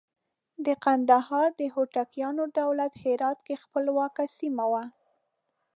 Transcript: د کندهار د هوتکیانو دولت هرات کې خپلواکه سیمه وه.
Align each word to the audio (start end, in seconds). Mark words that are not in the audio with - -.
د 0.65 0.67
کندهار 0.85 1.47
د 1.59 1.61
هوتکیانو 1.75 2.43
دولت 2.59 2.93
هرات 3.03 3.39
کې 3.45 3.61
خپلواکه 3.63 4.23
سیمه 4.37 4.65
وه. 4.71 4.83